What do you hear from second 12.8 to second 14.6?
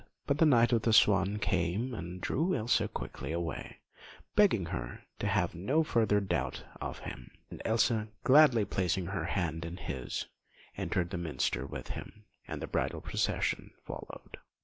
procession followed.